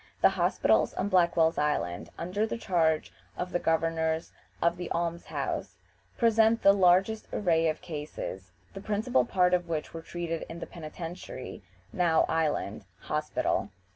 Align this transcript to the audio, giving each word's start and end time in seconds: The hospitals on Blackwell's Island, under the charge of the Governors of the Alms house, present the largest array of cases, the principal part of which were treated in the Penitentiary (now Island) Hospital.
The 0.21 0.29
hospitals 0.29 0.95
on 0.95 1.09
Blackwell's 1.09 1.59
Island, 1.59 2.09
under 2.17 2.47
the 2.47 2.57
charge 2.57 3.13
of 3.37 3.51
the 3.51 3.59
Governors 3.59 4.31
of 4.59 4.75
the 4.77 4.89
Alms 4.89 5.27
house, 5.27 5.75
present 6.17 6.63
the 6.63 6.73
largest 6.73 7.27
array 7.31 7.69
of 7.69 7.81
cases, 7.81 8.49
the 8.73 8.81
principal 8.81 9.25
part 9.25 9.53
of 9.53 9.69
which 9.69 9.93
were 9.93 10.01
treated 10.01 10.43
in 10.49 10.57
the 10.57 10.65
Penitentiary 10.65 11.61
(now 11.93 12.25
Island) 12.27 12.85
Hospital. 13.01 13.69